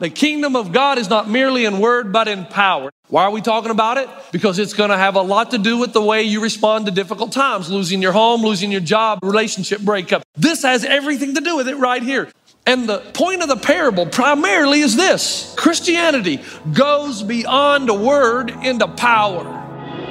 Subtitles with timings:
[0.00, 2.92] The kingdom of God is not merely in word, but in power.
[3.08, 4.08] Why are we talking about it?
[4.30, 6.92] Because it's going to have a lot to do with the way you respond to
[6.92, 10.22] difficult times, losing your home, losing your job, relationship breakup.
[10.36, 12.28] This has everything to do with it right here.
[12.64, 18.86] And the point of the parable primarily is this Christianity goes beyond a word into
[18.86, 19.42] power.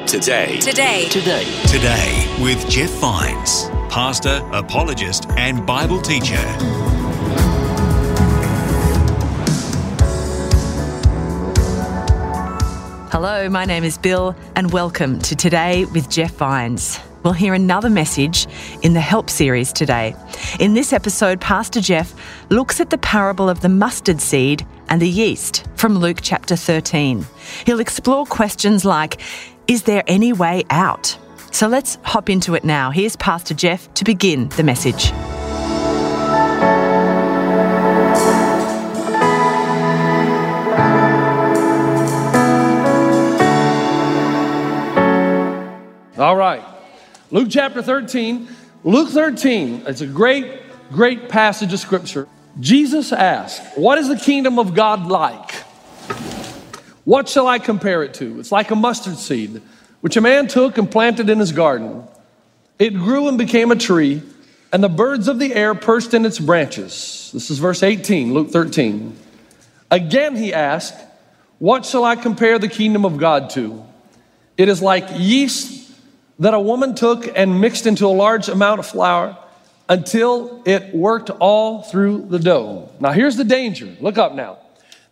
[0.05, 0.59] Today.
[0.59, 1.07] Today.
[1.07, 1.45] Today.
[1.65, 6.86] Today with Jeff Vines, pastor, apologist, and Bible teacher.
[13.19, 16.99] Hello, my name is Bill, and welcome to Today with Jeff Vines.
[17.23, 18.45] We'll hear another message
[18.83, 20.13] in the Help series today.
[20.59, 22.13] In this episode, Pastor Jeff
[22.51, 27.25] looks at the parable of the mustard seed and the yeast from Luke chapter 13.
[27.65, 29.19] He'll explore questions like
[29.67, 31.17] Is there any way out?
[31.49, 32.91] So let's hop into it now.
[32.91, 35.11] Here's Pastor Jeff to begin the message.
[46.17, 46.63] All right.
[47.29, 48.47] Luke chapter 13.
[48.83, 52.27] Luke 13, it's a great, great passage of scripture.
[52.59, 55.51] Jesus asked, What is the kingdom of God like?
[57.03, 58.39] What shall I compare it to?
[58.39, 59.61] It's like a mustard seed,
[60.01, 62.03] which a man took and planted in his garden.
[62.79, 64.23] It grew and became a tree,
[64.73, 67.29] and the birds of the air perched in its branches.
[67.33, 69.15] This is verse 18, Luke 13.
[69.91, 70.95] Again he asked,
[71.59, 73.85] What shall I compare the kingdom of God to?
[74.57, 75.86] It is like yeast
[76.39, 79.37] that a woman took and mixed into a large amount of flour
[79.89, 82.89] until it worked all through the dough.
[82.99, 83.95] Now, here's the danger.
[83.99, 84.59] Look up now.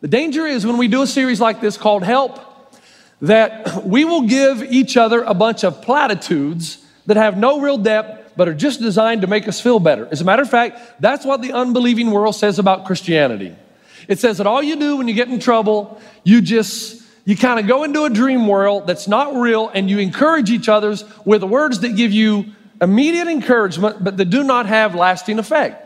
[0.02, 2.40] The danger is when we do a series like this called Help,
[3.22, 8.34] that we will give each other a bunch of platitudes that have no real depth,
[8.36, 10.08] but are just designed to make us feel better.
[10.12, 13.56] As a matter of fact, that's what the unbelieving world says about Christianity.
[14.08, 17.60] It says that all you do when you get in trouble, you just you kind
[17.60, 21.44] of go into a dream world that's not real and you encourage each other's with
[21.44, 22.46] words that give you
[22.82, 25.82] immediate encouragement but that do not have lasting effect.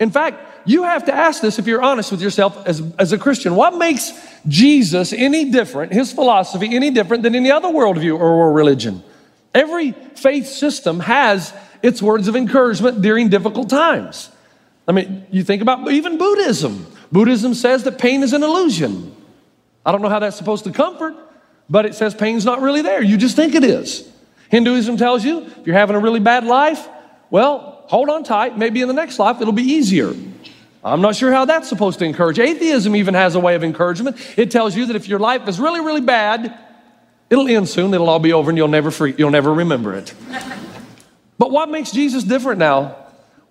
[0.00, 3.18] In fact you have to ask this if you're honest with yourself as, as a
[3.18, 3.54] christian.
[3.56, 4.12] What makes
[4.46, 9.02] jesus any different his philosophy any different than any other worldview or religion?
[9.52, 11.52] Every faith system has
[11.82, 14.30] its words of encouragement during difficult times.
[14.86, 16.86] I mean you think about even buddhism.
[17.10, 19.13] Buddhism says that pain is an illusion
[19.84, 21.14] I don't know how that's supposed to comfort,
[21.68, 23.02] but it says pain's not really there.
[23.02, 24.08] You just think it is.
[24.50, 26.88] Hinduism tells you if you're having a really bad life,
[27.30, 28.56] well, hold on tight.
[28.56, 30.14] Maybe in the next life it'll be easier.
[30.82, 32.38] I'm not sure how that's supposed to encourage.
[32.38, 34.16] Atheism even has a way of encouragement.
[34.36, 36.58] It tells you that if your life is really, really bad,
[37.30, 40.12] it'll end soon, it'll all be over, and you'll never free, you'll never remember it.
[41.38, 43.03] but what makes Jesus different now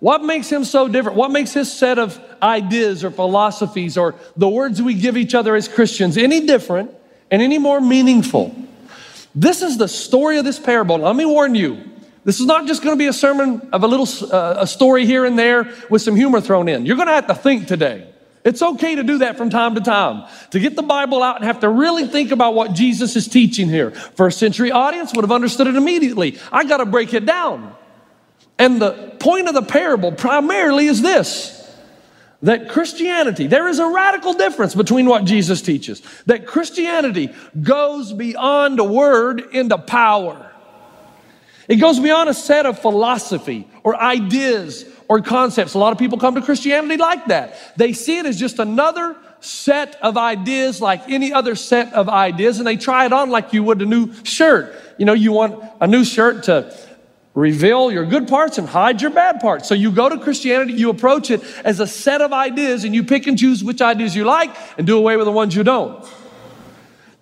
[0.04, 1.16] what makes him so different?
[1.16, 5.56] What makes his set of ideas or philosophies or the words we give each other
[5.56, 6.90] as Christians any different
[7.30, 8.54] and any more meaningful?
[9.34, 10.98] This is the story of this parable.
[10.98, 11.82] Let me warn you.
[12.22, 15.06] This is not just going to be a sermon of a little uh, a story
[15.06, 16.84] here and there with some humor thrown in.
[16.84, 18.06] You're going to have to think today.
[18.44, 21.46] It's okay to do that from time to time, to get the Bible out and
[21.46, 23.92] have to really think about what Jesus is teaching here.
[23.92, 26.38] First century audience would have understood it immediately.
[26.52, 27.74] I got to break it down.
[28.58, 31.60] And the point of the parable primarily is this
[32.42, 37.32] that Christianity, there is a radical difference between what Jesus teaches, that Christianity
[37.62, 40.50] goes beyond a word into power.
[41.68, 45.72] It goes beyond a set of philosophy or ideas or concepts.
[45.72, 47.56] A lot of people come to Christianity like that.
[47.78, 52.58] They see it as just another set of ideas like any other set of ideas
[52.58, 54.74] and they try it on like you would a new shirt.
[54.98, 56.76] You know, you want a new shirt to
[57.34, 59.68] reveal your good parts and hide your bad parts.
[59.68, 63.02] So you go to Christianity, you approach it as a set of ideas, and you
[63.04, 66.04] pick and choose which ideas you like and do away with the ones you don't.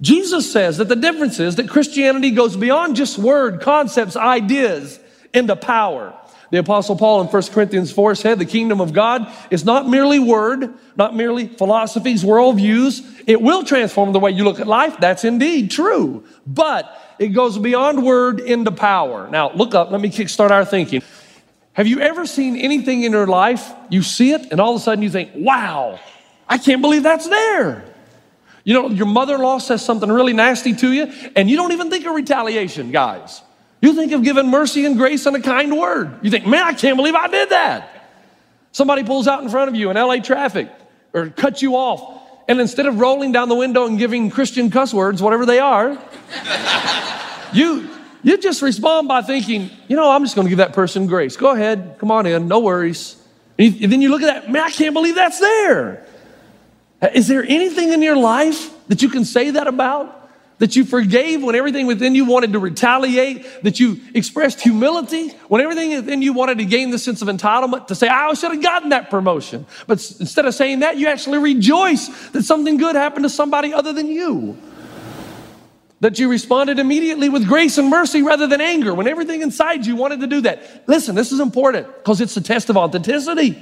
[0.00, 4.99] Jesus says that the difference is that Christianity goes beyond just word, concepts, ideas
[5.32, 6.14] into power.
[6.50, 10.19] The apostle Paul in 1 Corinthians 4 said the kingdom of God is not merely
[10.19, 13.25] word, not merely philosophies, worldviews.
[13.26, 14.99] It will transform the way you look at life.
[15.00, 16.25] That's indeed true.
[16.46, 19.31] But it goes beyond word into power.
[19.31, 19.90] Now, look up.
[19.90, 21.02] Let me kickstart our thinking.
[21.73, 24.84] Have you ever seen anything in your life, you see it, and all of a
[24.84, 25.99] sudden you think, wow,
[26.46, 27.82] I can't believe that's there.
[28.64, 31.73] You know, your mother in law says something really nasty to you, and you don't
[31.73, 33.40] even think of retaliation, guys.
[33.82, 36.20] You think of giving mercy and grace and a kind word.
[36.23, 37.90] You think, man, I can't believe I did that.
[38.70, 40.70] Somebody pulls out in front of you in LA traffic
[41.12, 44.94] or cuts you off, and instead of rolling down the window and giving Christian cuss
[44.94, 45.99] words, whatever they are,
[47.52, 47.90] you,
[48.23, 51.37] you just respond by thinking, you know, I'm just going to give that person grace.
[51.37, 53.17] Go ahead, come on in, no worries.
[53.58, 56.06] And, you, and then you look at that, man, I can't believe that's there.
[57.14, 60.21] Is there anything in your life that you can say that about?
[60.62, 65.61] That you forgave when everything within you wanted to retaliate, that you expressed humility when
[65.61, 68.62] everything within you wanted to gain the sense of entitlement to say, I should have
[68.62, 69.67] gotten that promotion.
[69.88, 73.93] But instead of saying that, you actually rejoice that something good happened to somebody other
[73.93, 74.56] than you
[75.99, 79.97] that you responded immediately with grace and mercy rather than anger when everything inside you
[79.97, 80.85] wanted to do that.
[80.87, 83.61] Listen, this is important because it's a test of authenticity.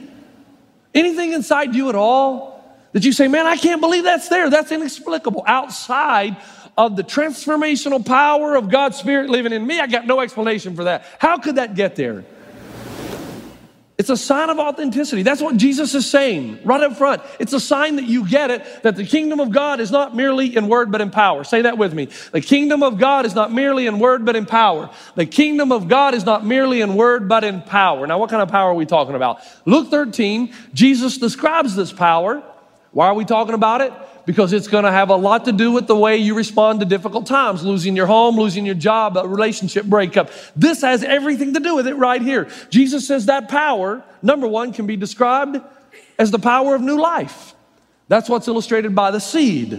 [0.94, 2.50] Anything inside you at all
[2.93, 5.44] that you say, man, I can't believe that's there, that's inexplicable.
[5.46, 6.37] Outside
[6.81, 10.85] of the transformational power of God's Spirit living in me, I got no explanation for
[10.85, 11.05] that.
[11.19, 12.25] How could that get there?
[13.99, 15.23] It's a sign of authenticity.
[15.23, 17.21] That's what Jesus is saying right up front.
[17.38, 20.56] It's a sign that you get it, that the kingdom of God is not merely
[20.56, 21.44] in word but in power.
[21.44, 22.09] Say that with me.
[22.32, 24.88] The kingdom of God is not merely in word but in power.
[25.17, 28.06] The kingdom of God is not merely in word but in power.
[28.06, 29.41] Now, what kind of power are we talking about?
[29.67, 32.43] Luke 13, Jesus describes this power.
[32.93, 33.93] Why are we talking about it?
[34.31, 36.87] Because it's going to have a lot to do with the way you respond to
[36.87, 40.31] difficult times losing your home, losing your job, a relationship breakup.
[40.55, 42.49] This has everything to do with it right here.
[42.69, 45.61] Jesus says that power, number one, can be described
[46.17, 47.56] as the power of new life.
[48.06, 49.73] That's what's illustrated by the seed,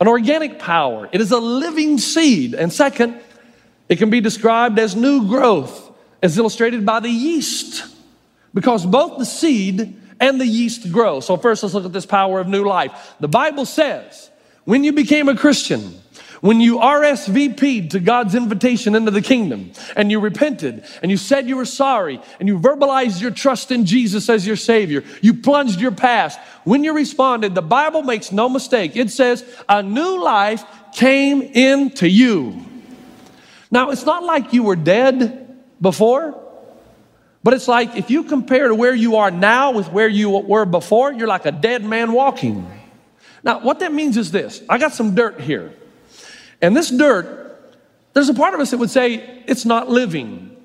[0.00, 1.06] an organic power.
[1.12, 2.54] It is a living seed.
[2.54, 3.20] And second,
[3.90, 5.92] it can be described as new growth,
[6.22, 7.94] as illustrated by the yeast,
[8.54, 11.20] because both the seed and the yeast grow.
[11.20, 13.14] So, first, let's look at this power of new life.
[13.20, 14.30] The Bible says
[14.64, 16.00] when you became a Christian,
[16.40, 21.48] when you RSVP'd to God's invitation into the kingdom and you repented and you said
[21.48, 25.80] you were sorry and you verbalized your trust in Jesus as your Savior, you plunged
[25.80, 26.38] your past.
[26.64, 28.96] When you responded, the Bible makes no mistake.
[28.96, 30.64] It says, a new life
[30.94, 32.64] came into you.
[33.70, 36.41] Now, it's not like you were dead before.
[37.44, 40.64] But it's like if you compare to where you are now with where you were
[40.64, 42.70] before, you're like a dead man walking.
[43.42, 45.72] Now, what that means is this I got some dirt here.
[46.60, 47.74] And this dirt,
[48.14, 50.56] there's a part of us that would say it's not living.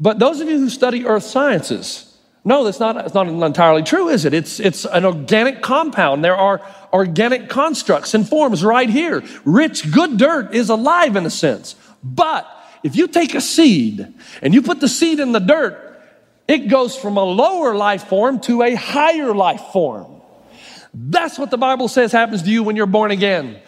[0.00, 4.08] But those of you who study earth sciences, no, that's not, it's not entirely true,
[4.08, 4.34] is it?
[4.34, 6.24] It's, it's an organic compound.
[6.24, 6.60] There are
[6.92, 9.22] organic constructs and forms right here.
[9.44, 11.76] Rich, good dirt is alive in a sense.
[12.02, 12.48] But
[12.82, 15.81] if you take a seed and you put the seed in the dirt,
[16.52, 20.20] it goes from a lower life form to a higher life form.
[20.92, 23.58] That's what the Bible says happens to you when you're born again.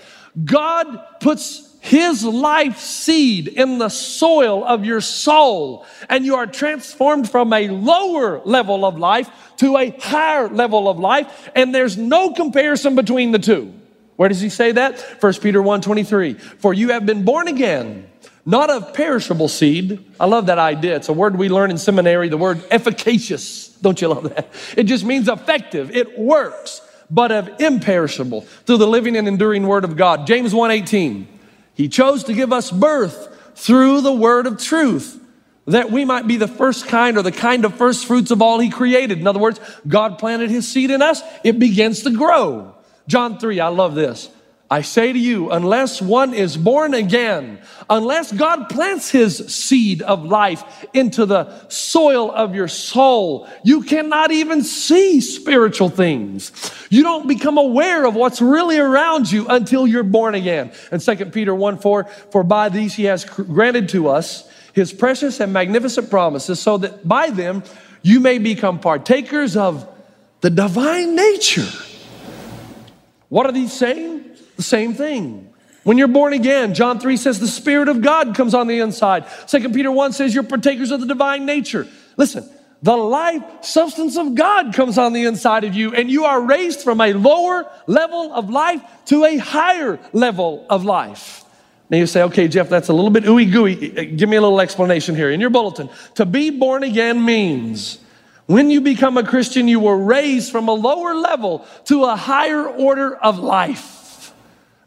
[0.45, 7.31] God puts his life seed in the soil of your soul, and you are transformed
[7.31, 12.33] from a lower level of life to a higher level of life, and there's no
[12.33, 13.73] comparison between the two.
[14.17, 15.01] Where does he say that?
[15.21, 16.35] 1 Peter 1 23.
[16.35, 18.11] For you have been born again
[18.47, 20.05] not of perishable seed.
[20.21, 20.97] I love that idea.
[20.97, 23.69] It's a word we learn in seminary, the word efficacious.
[23.69, 24.49] Don't you love that?
[24.77, 25.95] It just means effective.
[25.95, 26.81] It works,
[27.11, 30.27] but of imperishable through the living and enduring word of God.
[30.27, 31.27] James 1:18.
[31.75, 35.21] He chose to give us birth through the word of truth
[35.67, 38.59] that we might be the first kind or the kind of first fruits of all
[38.59, 39.19] he created.
[39.19, 39.59] In other words,
[39.89, 42.75] God planted his seed in us, it begins to grow.
[43.07, 44.29] John 3, I love this.
[44.75, 50.25] I say to you, unless one is born again, unless God plants his seed of
[50.25, 56.51] life into the soil of your soul, you cannot even see spiritual things.
[56.91, 60.73] You don't become aware of what's really around you until you're born again.
[60.91, 65.39] And 2 Peter 1 4, for by these he has granted to us his precious
[65.39, 67.63] and magnificent promises, so that by them
[68.03, 69.89] you may become partakers of
[70.41, 71.71] the divine nature.
[73.29, 74.34] What are these saying?
[74.57, 75.53] The same thing.
[75.83, 79.27] When you're born again, John 3 says the Spirit of God comes on the inside.
[79.49, 81.87] 2 Peter 1 says you're partakers of the divine nature.
[82.17, 82.49] Listen,
[82.83, 86.81] the life substance of God comes on the inside of you, and you are raised
[86.81, 91.45] from a lower level of life to a higher level of life.
[91.91, 94.07] Now you say, okay, Jeff, that's a little bit ooey gooey.
[94.07, 95.31] Give me a little explanation here.
[95.31, 97.99] In your bulletin, to be born again means
[98.47, 102.67] when you become a Christian, you were raised from a lower level to a higher
[102.67, 104.04] order of life.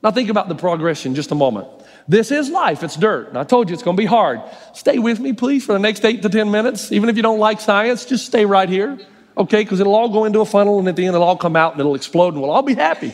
[0.08, 1.68] Now, think about the progression just a moment.
[2.08, 3.28] This is life, it's dirt.
[3.28, 4.40] And I told you it's to be hard.
[4.74, 6.94] Stay with me, please, for the next eight to 10 minutes.
[6.94, 8.98] Even if you don't like science, just stay right here.
[9.38, 11.58] okay, because it'll all go into a funnel and at the end it'll all come
[11.58, 13.14] out and it'll explode and we'll all be happy.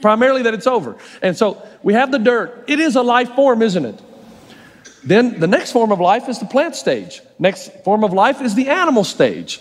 [0.00, 0.96] Primarily that it's over.
[1.20, 2.62] And so we have the dirt.
[2.68, 4.00] It is a life form, isn't it?
[5.02, 7.22] Then the next form of life is the plant stage.
[7.40, 9.60] Next form of life is the animal stage.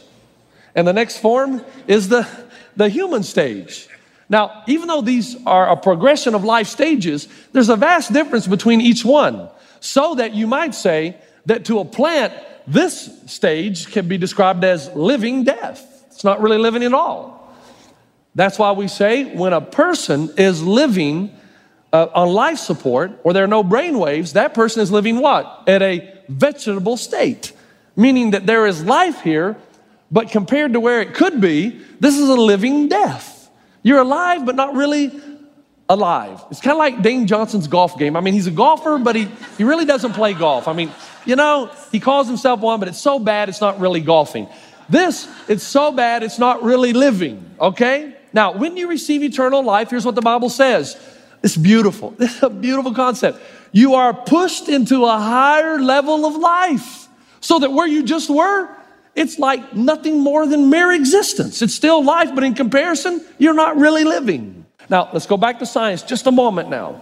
[0.75, 2.27] And the next form is the,
[2.75, 3.89] the human stage.
[4.33, 8.81] Now, even though these are a progression of life stages, there's a vast difference between
[8.81, 9.47] each one.
[9.79, 12.33] So that you might say that to a plant,
[12.65, 16.07] this stage can be described as living death.
[16.07, 17.53] It's not really living at all.
[18.33, 21.29] That's why we say when a person is living
[21.91, 25.61] uh, on life support or there are no brain waves, that person is living what?
[25.67, 27.51] At a vegetable state,
[27.95, 29.57] meaning that there is life here,
[30.09, 33.42] but compared to where it could be, this is a living death.
[33.83, 35.11] You're alive, but not really
[35.89, 36.43] alive.
[36.49, 38.15] It's kind of like Dane Johnson's golf game.
[38.15, 40.67] I mean, he's a golfer, but he, he really doesn't play golf.
[40.67, 40.91] I mean,
[41.25, 44.47] you know, he calls himself one, but it's so bad it's not really golfing.
[44.89, 48.15] This, it's so bad it's not really living, okay?
[48.33, 50.97] Now, when you receive eternal life, here's what the Bible says.
[51.43, 52.15] It's beautiful.
[52.19, 53.39] It's a beautiful concept.
[53.71, 57.07] You are pushed into a higher level of life
[57.41, 58.69] so that where you just were,
[59.15, 61.61] it's like nothing more than mere existence.
[61.61, 64.65] It's still life, but in comparison, you're not really living.
[64.89, 67.01] Now, let's go back to science just a moment now.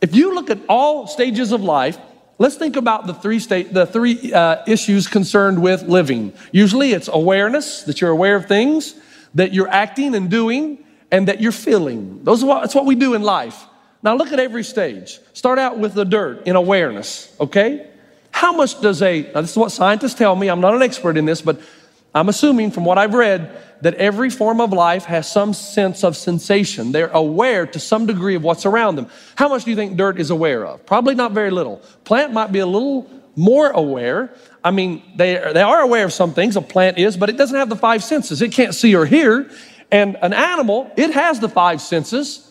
[0.00, 1.98] If you look at all stages of life,
[2.38, 6.32] let's think about the three state, the three uh, issues concerned with living.
[6.52, 8.94] Usually, it's awareness that you're aware of things,
[9.34, 12.24] that you're acting and doing, and that you're feeling.
[12.24, 13.66] Those are what, that's what we do in life.
[14.02, 15.20] Now, look at every stage.
[15.34, 17.34] Start out with the dirt in awareness.
[17.38, 17.89] Okay,
[18.40, 21.26] how much does a, this is what scientists tell me, I'm not an expert in
[21.26, 21.60] this, but
[22.14, 26.16] I'm assuming from what I've read that every form of life has some sense of
[26.16, 26.90] sensation.
[26.90, 29.08] They're aware to some degree of what's around them.
[29.36, 30.86] How much do you think dirt is aware of?
[30.86, 31.82] Probably not very little.
[32.04, 34.34] Plant might be a little more aware.
[34.64, 37.58] I mean, they, they are aware of some things, a plant is, but it doesn't
[37.58, 38.40] have the five senses.
[38.40, 39.50] It can't see or hear.
[39.92, 42.50] And an animal, it has the five senses,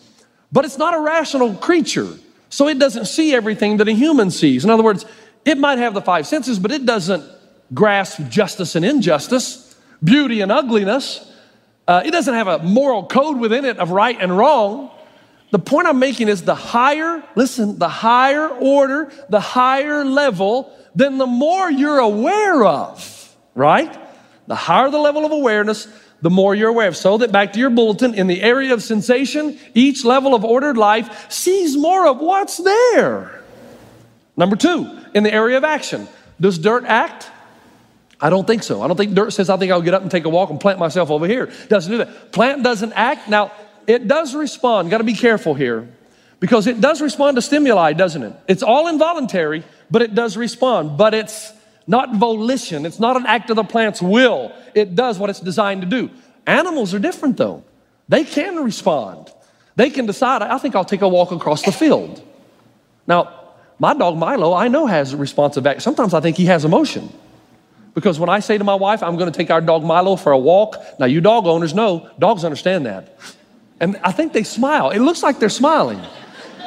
[0.52, 2.16] but it's not a rational creature.
[2.48, 4.64] So it doesn't see everything that a human sees.
[4.64, 5.04] In other words,
[5.44, 7.24] it might have the five senses, but it doesn't
[7.72, 11.26] grasp justice and injustice, beauty and ugliness.
[11.86, 14.90] Uh, it doesn't have a moral code within it of right and wrong.
[15.50, 21.18] The point I'm making is the higher, listen, the higher order, the higher level, then
[21.18, 23.96] the more you're aware of, right?
[24.46, 25.88] The higher the level of awareness,
[26.22, 26.96] the more you're aware of.
[26.96, 30.76] So that back to your bulletin, in the area of sensation, each level of ordered
[30.76, 33.39] life sees more of what's there.
[34.36, 36.08] Number two, in the area of action,
[36.40, 37.30] does dirt act?
[38.20, 38.82] I don't think so.
[38.82, 40.60] I don't think dirt says, I think I'll get up and take a walk and
[40.60, 41.50] plant myself over here.
[41.68, 42.32] Doesn't do that.
[42.32, 43.28] Plant doesn't act.
[43.28, 43.52] Now,
[43.86, 44.90] it does respond.
[44.90, 45.88] Got to be careful here
[46.38, 48.34] because it does respond to stimuli, doesn't it?
[48.46, 50.98] It's all involuntary, but it does respond.
[50.98, 51.52] But it's
[51.86, 52.86] not volition.
[52.86, 54.52] It's not an act of the plant's will.
[54.74, 56.10] It does what it's designed to do.
[56.46, 57.64] Animals are different though.
[58.08, 59.30] They can respond.
[59.76, 62.22] They can decide, I think I'll take a walk across the field.
[63.06, 63.39] Now,
[63.80, 65.82] my dog Milo, I know has a responsive act.
[65.82, 67.10] Sometimes I think he has emotion.
[67.94, 70.30] Because when I say to my wife, I'm going to take our dog Milo for
[70.30, 73.16] a walk, now you dog owners know, dogs understand that.
[73.80, 74.90] And I think they smile.
[74.90, 76.00] It looks like they're smiling.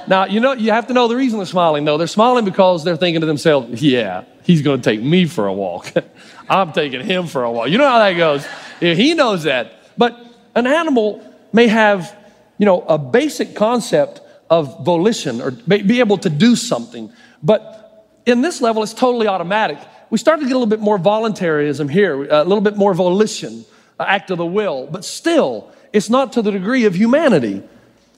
[0.08, 1.98] Now, you know, you have to know the reason they're smiling, though.
[1.98, 5.53] They're smiling because they're thinking to themselves, yeah, he's going to take me for a
[5.53, 5.93] walk.
[6.50, 7.70] I'm taking him for a walk.
[7.70, 8.46] You know how that goes.
[8.79, 9.72] He knows that.
[9.98, 10.20] But
[10.55, 12.17] an animal may have,
[12.58, 14.20] you know, a basic concept
[14.53, 17.12] of volition or be able to do something.
[17.41, 19.79] But in this level, it's totally automatic.
[20.12, 23.65] We start to get a little bit more voluntarism here, a little bit more volition,
[24.00, 27.63] act of the will, but still, it's not to the degree of humanity.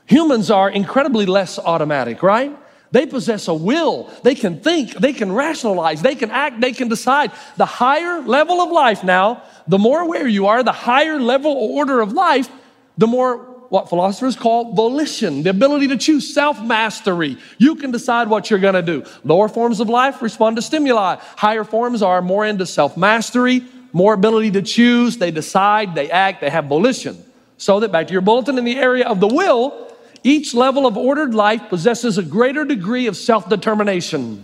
[0.08, 2.58] Humans are incredibly less automatic, right?
[2.92, 4.10] They possess a will.
[4.24, 7.32] They can think, they can rationalize, they can act, they can decide.
[7.56, 12.02] The higher level of life now, the more aware you are, the higher level order
[12.02, 12.50] of life,
[12.98, 17.38] the more what philosophers call volition, the ability to choose self mastery.
[17.58, 19.04] You can decide what you're going to do.
[19.24, 24.14] Lower forms of life respond to stimuli, higher forms are more into self mastery, more
[24.14, 25.18] ability to choose.
[25.18, 27.24] They decide, they act, they have volition.
[27.58, 29.92] So that back to your bulletin in the area of the will,
[30.24, 34.44] each level of ordered life possesses a greater degree of self determination.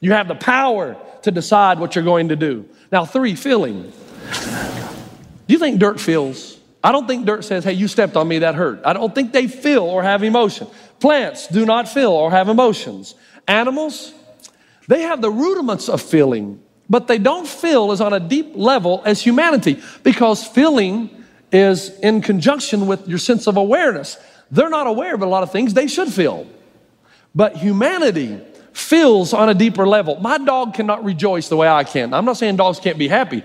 [0.00, 2.68] You have the power to decide what you're going to do.
[2.92, 3.92] Now, three, feeling.
[5.46, 6.58] Do you think dirt feels?
[6.84, 8.82] I don't think dirt says, hey, you stepped on me, that hurt.
[8.84, 10.68] I don't think they feel or have emotion.
[11.00, 13.14] Plants do not feel or have emotions.
[13.48, 14.12] Animals,
[14.86, 19.02] they have the rudiments of feeling, but they don't feel as on a deep level
[19.06, 24.18] as humanity because feeling is in conjunction with your sense of awareness.
[24.50, 26.46] They're not aware of a lot of things they should feel.
[27.34, 28.40] But humanity
[28.74, 30.20] feels on a deeper level.
[30.20, 32.12] My dog cannot rejoice the way I can.
[32.12, 33.42] I'm not saying dogs can't be happy.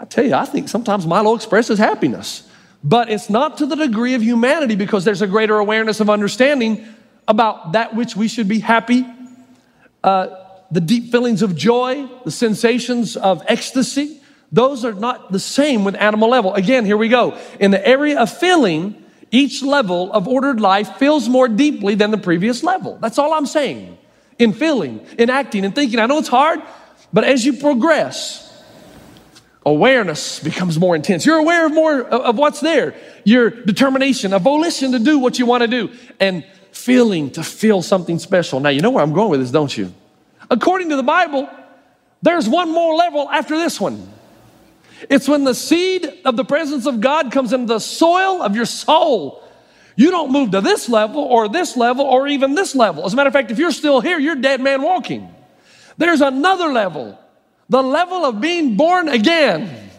[0.00, 2.47] I tell you, I think sometimes Milo expresses happiness,
[2.88, 6.86] but it's not to the degree of humanity because there's a greater awareness of understanding
[7.26, 9.06] about that which we should be happy,
[10.02, 10.28] uh,
[10.70, 14.22] the deep feelings of joy, the sensations of ecstasy.
[14.50, 16.54] Those are not the same with animal level.
[16.54, 17.38] Again, here we go.
[17.60, 22.16] In the area of feeling, each level of ordered life feels more deeply than the
[22.16, 22.96] previous level.
[23.02, 23.98] That's all I'm saying.
[24.38, 25.98] In feeling, in acting, in thinking.
[25.98, 26.62] I know it's hard,
[27.12, 28.47] but as you progress,
[29.68, 31.24] awareness becomes more intense.
[31.24, 32.94] You're aware of more of what's there.
[33.24, 37.82] Your determination, a volition to do what you want to do, and feeling to feel
[37.82, 38.60] something special.
[38.60, 39.92] Now, you know where I'm going with this, don't you?
[40.50, 41.48] According to the Bible,
[42.22, 44.12] there's one more level after this one.
[45.08, 48.66] It's when the seed of the presence of God comes into the soil of your
[48.66, 49.44] soul.
[49.96, 53.04] You don't move to this level or this level or even this level.
[53.04, 55.32] As a matter of fact, if you're still here, you're dead man walking.
[55.96, 57.18] There's another level,
[57.68, 59.90] the level of being born again.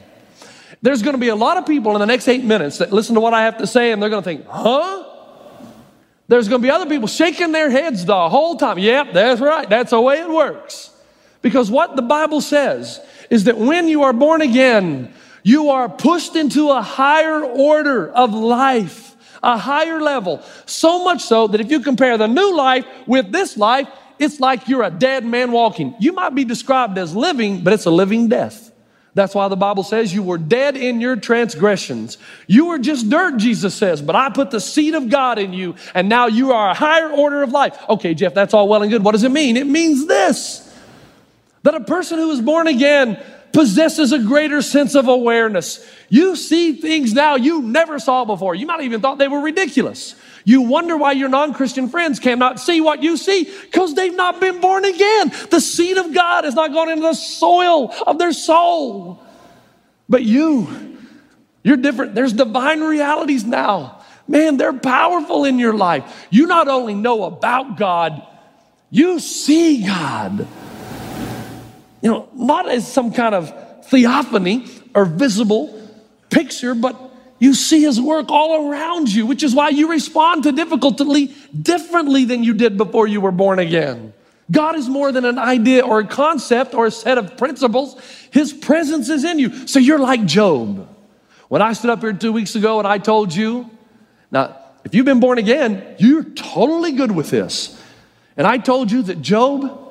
[0.81, 3.15] There's going to be a lot of people in the next eight minutes that listen
[3.15, 5.05] to what I have to say and they're going to think, huh?
[6.27, 8.77] There's going to be other people shaking their heads the whole time.
[8.77, 9.67] Yep, that's right.
[9.67, 10.91] That's the way it works.
[11.41, 16.35] Because what the Bible says is that when you are born again, you are pushed
[16.35, 20.43] into a higher order of life, a higher level.
[20.65, 23.87] So much so that if you compare the new life with this life,
[24.19, 25.95] it's like you're a dead man walking.
[25.99, 28.71] You might be described as living, but it's a living death.
[29.15, 32.17] That's why the Bible says you were dead in your transgressions.
[32.47, 35.75] You were just dirt, Jesus says, but I put the seed of God in you,
[35.95, 37.77] and now you are a higher order of life.
[37.89, 39.03] Okay, Jeff, that's all well and good.
[39.03, 39.57] What does it mean?
[39.57, 40.65] It means this
[41.63, 43.21] that a person who is born again
[43.59, 45.85] possesses a greater sense of awareness.
[46.07, 48.55] You see things now you never saw before.
[48.55, 50.15] You might even thought they were ridiculous.
[50.45, 54.39] You wonder why your non Christian friends cannot see what you see because they've not
[54.39, 55.33] been born again.
[55.49, 59.21] The seed of God has not gone into the soil of their soul.
[60.07, 60.97] But you,
[61.61, 62.15] you're different.
[62.15, 64.01] There's divine realities now.
[64.25, 66.27] Man, they're powerful in your life.
[66.29, 68.25] You not only know about God,
[68.89, 70.47] you see God.
[72.01, 75.75] You know, not as some kind of theophany or visible
[76.29, 76.95] picture, but
[77.39, 82.25] you see his work all around you, which is why you respond to difficulty differently
[82.25, 84.13] than you did before you were born again.
[84.51, 87.95] God is more than an idea or a concept or a set of principles.
[88.31, 89.67] His presence is in you.
[89.67, 90.87] So you're like Job.
[91.49, 93.69] When I stood up here two weeks ago and I told you,
[94.31, 97.81] now, if you've been born again, you're totally good with this.
[98.37, 99.88] And I told you that Job,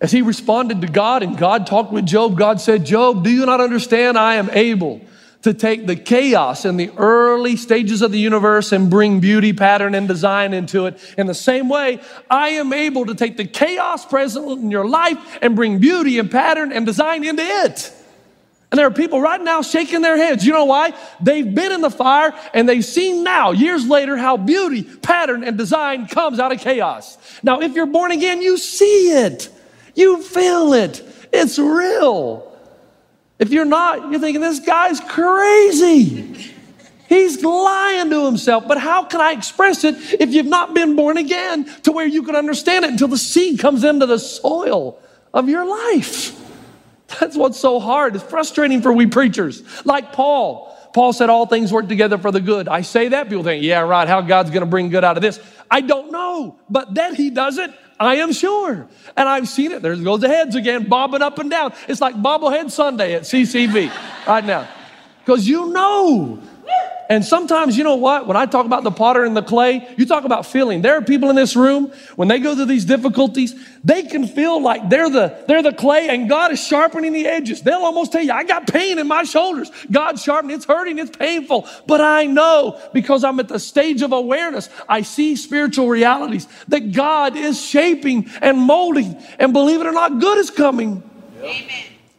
[0.00, 3.46] as he responded to God and God talked with Job, God said, Job, do you
[3.46, 4.18] not understand?
[4.18, 5.00] I am able
[5.42, 9.94] to take the chaos in the early stages of the universe and bring beauty, pattern,
[9.94, 10.98] and design into it.
[11.16, 15.38] In the same way, I am able to take the chaos present in your life
[15.40, 17.92] and bring beauty and pattern and design into it.
[18.72, 20.44] And there are people right now shaking their heads.
[20.44, 20.92] You know why?
[21.22, 25.56] They've been in the fire and they've seen now, years later, how beauty, pattern, and
[25.56, 27.16] design comes out of chaos.
[27.44, 29.48] Now, if you're born again, you see it,
[29.96, 32.52] you feel it, it's real.
[33.38, 36.52] If you're not, you're thinking, this guy's crazy.
[37.08, 38.66] He's lying to himself.
[38.66, 42.22] But how can I express it if you've not been born again to where you
[42.22, 44.98] can understand it until the seed comes into the soil
[45.32, 46.40] of your life?
[47.20, 48.16] That's what's so hard.
[48.16, 49.62] It's frustrating for we preachers.
[49.84, 50.72] Like Paul.
[50.94, 52.68] Paul said all things work together for the good.
[52.68, 55.38] I say that, people think, yeah, right, how God's gonna bring good out of this.
[55.70, 58.88] I don't know, but that he does it, I am sure.
[59.16, 59.82] And I've seen it.
[59.82, 61.72] There goes the heads again, bobbing up and down.
[61.88, 63.90] It's like bobblehead Sunday at CCV
[64.26, 64.68] right now.
[65.24, 66.40] Because you know
[67.08, 68.26] and sometimes, you know what?
[68.26, 70.82] When I talk about the potter and the clay, you talk about feeling.
[70.82, 74.60] There are people in this room, when they go through these difficulties, they can feel
[74.60, 77.62] like they're the, they're the clay and God is sharpening the edges.
[77.62, 79.70] They'll almost tell you, I got pain in my shoulders.
[79.90, 81.68] God's sharpening, it's hurting, it's painful.
[81.86, 86.92] But I know because I'm at the stage of awareness, I see spiritual realities that
[86.92, 89.16] God is shaping and molding.
[89.38, 91.02] And believe it or not, good is coming.
[91.38, 91.68] Amen.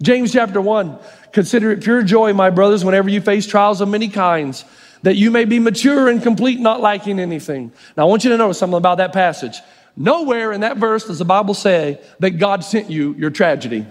[0.01, 0.97] James chapter 1.
[1.37, 4.65] Consider it pure joy, my brothers, whenever you face trials of many kinds,
[5.03, 7.71] that you may be mature and complete, not lacking anything.
[7.95, 9.59] Now, I want you to notice something about that passage.
[9.95, 13.85] Nowhere in that verse does the Bible say that God sent you your tragedy.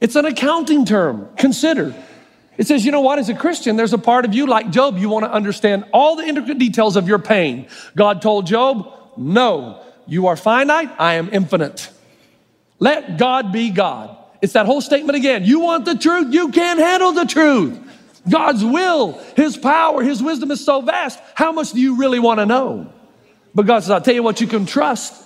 [0.00, 1.28] It's an accounting term.
[1.36, 1.92] Consider.
[2.56, 4.98] It says, you know what, as a Christian, there's a part of you like Job,
[4.98, 7.66] you want to understand all the intricate details of your pain.
[7.96, 11.90] God told Job, no, you are finite, I am infinite.
[12.78, 14.16] Let God be God.
[14.46, 15.44] It's that whole statement again.
[15.44, 17.76] You want the truth, you can't handle the truth.
[18.30, 21.18] God's will, His power, His wisdom is so vast.
[21.34, 22.92] How much do you really want to know?
[23.56, 25.20] But God says, I'll tell you what you can trust.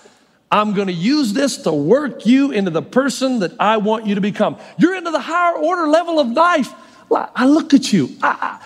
[0.50, 4.14] I'm going to use this to work you into the person that I want you
[4.14, 4.56] to become.
[4.78, 6.72] You're into the higher order level of life.
[7.12, 8.08] I look at you.
[8.22, 8.58] I,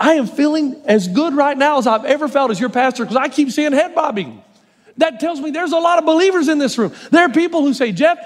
[0.00, 3.04] I, I am feeling as good right now as I've ever felt as your pastor
[3.04, 4.42] because I keep seeing head bobbing.
[4.96, 6.92] That tells me there's a lot of believers in this room.
[7.12, 8.18] There are people who say, Jeff,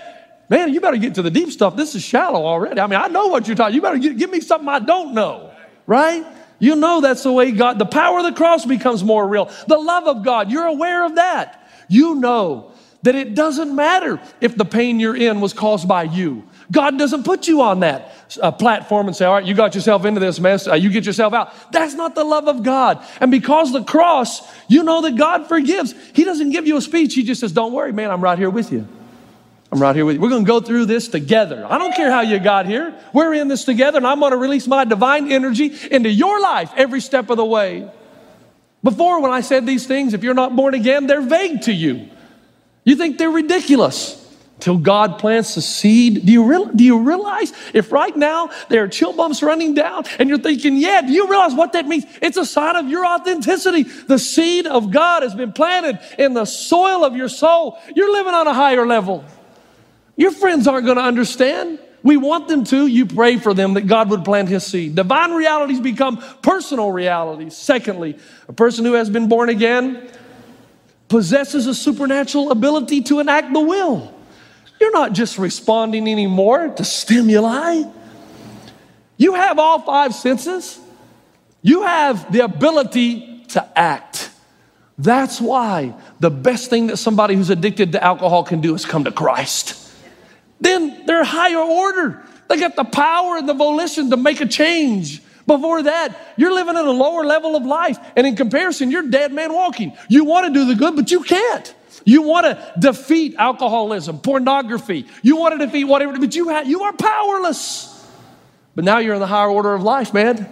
[0.49, 1.77] man, you better get to the deep stuff.
[1.77, 2.81] This is shallow already.
[2.81, 3.75] I mean, I know what you're talking.
[3.75, 5.53] You better get, give me something I don't know,
[5.87, 6.25] right?
[6.59, 9.51] You know that's the way God, the power of the cross becomes more real.
[9.67, 11.69] The love of God, you're aware of that.
[11.89, 16.49] You know that it doesn't matter if the pain you're in was caused by you.
[16.73, 20.07] God doesn't put you on that uh, platform and say, All right, you got yourself
[20.07, 21.53] into this mess, uh, you get yourself out.
[21.71, 23.05] That's not the love of God.
[23.21, 25.95] And because the cross, you know that God forgives.
[26.15, 28.51] He doesn't give you a speech, He just says, Don't worry, man, I'm right here
[28.51, 28.89] with you.
[29.75, 30.23] I'm right here with you.
[30.23, 31.67] We're going to go through this together.
[31.69, 32.95] I don't care how you got here.
[33.13, 36.71] We're in this together, and I'm going to release my divine energy into your life
[36.77, 37.91] every step of the way.
[38.85, 42.09] Before, when I said these things, if you're not born again, they're vague to you.
[42.85, 44.21] You think they're ridiculous
[44.61, 46.25] till God plants the seed.
[46.25, 50.05] Do you, real, do you realize if right now there are chill bumps running down
[50.21, 52.05] and you're thinking, yeah, do you realize what that means?
[52.23, 53.83] It's a sign of your authenticity.
[53.83, 57.81] The seed of God has been planted in the soil of your soul.
[57.97, 59.25] You're living on a higher level.
[60.17, 61.79] Your friends aren't going to understand.
[62.03, 62.87] We want them to.
[62.87, 64.95] You pray for them that God would plant his seed.
[64.95, 67.57] Divine realities become personal realities.
[67.57, 70.09] Secondly, a person who has been born again
[71.09, 74.15] possesses a supernatural ability to enact the will.
[74.81, 77.85] You're not just responding anymore to stimuli.
[79.17, 80.79] You have all five senses.
[81.63, 84.31] You have the ability to act.
[84.99, 89.05] That's why the best thing that somebody who's addicted to alcohol can do is come
[89.05, 89.84] to Christ.
[90.61, 92.23] Then they're higher order.
[92.49, 95.23] They got the power and the volition to make a change.
[95.47, 97.99] Before that, you're living at a lower level of life.
[98.17, 99.93] And in comparison, you're dead man walking.
[100.09, 101.75] You want to do the good, but you can't.
[102.05, 105.07] You want to defeat alcoholism, pornography.
[105.23, 107.91] You want to defeat whatever, but you, have, you are powerless.
[108.75, 110.49] But now you're in the higher order of life, man.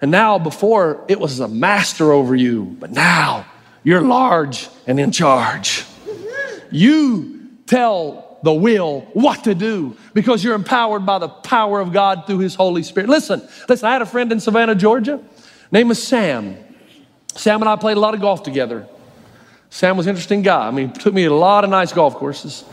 [0.00, 3.46] And now, before it was a master over you, but now
[3.84, 5.84] you're large and in charge.
[6.72, 12.26] You tell the will, what to do, because you're empowered by the power of God
[12.26, 13.08] through His Holy Spirit.
[13.08, 15.22] Listen, listen, I had a friend in Savannah, Georgia,
[15.70, 16.56] name is Sam.
[17.34, 18.86] Sam and I played a lot of golf together.
[19.70, 20.66] Sam was an interesting guy.
[20.66, 22.64] I mean, took me to a lot of nice golf courses.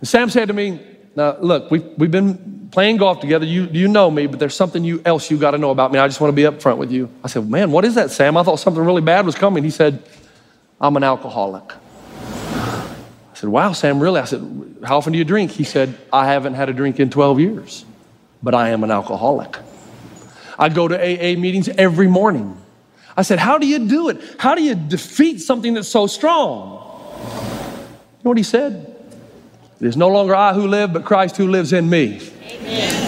[0.00, 0.80] And Sam said to me,
[1.16, 3.46] now, look, we've, we've been playing golf together.
[3.46, 5.98] You, you know me, but there's something you, else you got to know about me.
[5.98, 7.08] I just want to be upfront with you.
[7.24, 8.36] I said, man, what is that, Sam?
[8.36, 9.64] I thought something really bad was coming.
[9.64, 10.02] He said,
[10.80, 11.72] I'm an alcoholic
[13.42, 14.20] said, Wow, Sam, really?
[14.20, 15.50] I said, How often do you drink?
[15.50, 17.84] He said, I haven't had a drink in 12 years,
[18.40, 19.56] but I am an alcoholic.
[20.56, 22.56] I go to AA meetings every morning.
[23.16, 24.36] I said, How do you do it?
[24.38, 26.88] How do you defeat something that's so strong?
[27.18, 28.94] You know what he said?
[29.80, 32.20] It is no longer I who live, but Christ who lives in me.
[32.44, 33.02] Amen.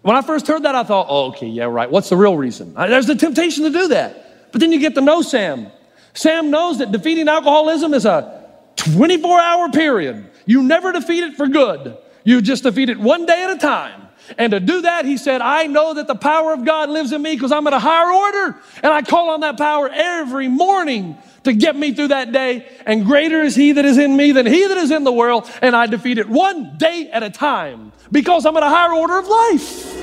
[0.00, 1.90] When I first heard that, I thought, oh, okay, yeah, right.
[1.90, 2.72] What's the real reason?
[2.74, 4.52] There's a temptation to do that.
[4.52, 5.66] But then you get to know Sam.
[6.14, 8.35] Sam knows that defeating alcoholism is a
[8.76, 10.30] 24 hour period.
[10.44, 11.96] You never defeat it for good.
[12.24, 14.02] You just defeat it one day at a time.
[14.38, 17.22] And to do that, he said, I know that the power of God lives in
[17.22, 18.58] me because I'm at a higher order.
[18.82, 22.66] And I call on that power every morning to get me through that day.
[22.84, 25.48] And greater is he that is in me than he that is in the world.
[25.62, 29.18] And I defeat it one day at a time because I'm at a higher order
[29.18, 29.94] of life.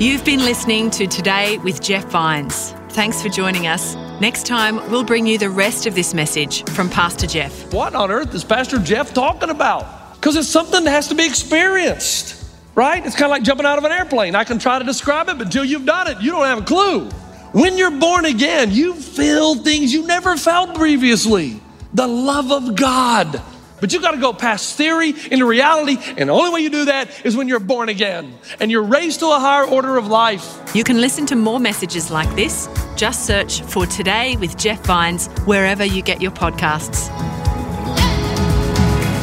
[0.00, 2.72] You've been listening to Today with Jeff Vines.
[2.90, 3.96] Thanks for joining us.
[4.20, 7.72] Next time, we'll bring you the rest of this message from Pastor Jeff.
[7.72, 10.14] What on earth is Pastor Jeff talking about?
[10.14, 13.04] Because it's something that has to be experienced, right?
[13.06, 14.34] It's kind of like jumping out of an airplane.
[14.34, 16.62] I can try to describe it, but until you've done it, you don't have a
[16.62, 17.08] clue.
[17.52, 21.60] When you're born again, you feel things you never felt previously
[21.94, 23.40] the love of God
[23.80, 25.96] but you've got to go past theory into reality.
[26.16, 29.20] And the only way you do that is when you're born again and you're raised
[29.20, 30.60] to a higher order of life.
[30.74, 32.68] You can listen to more messages like this.
[32.96, 37.08] Just search for Today with Jeff Vines wherever you get your podcasts.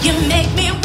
[0.03, 0.84] You